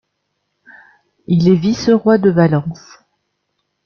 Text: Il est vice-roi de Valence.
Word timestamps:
Il 1.27 1.47
est 1.47 1.53
vice-roi 1.55 2.17
de 2.17 2.31
Valence. 2.31 3.03